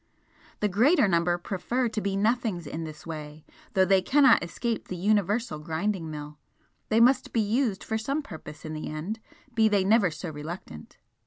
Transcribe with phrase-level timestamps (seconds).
[0.61, 4.95] The greater number prefer to be nothings in this way, though they cannot escape the
[4.97, 6.39] universal grinding mill,
[6.89, 9.19] they must be used for some purpose in the end,
[9.53, 10.97] be they never so reluctant.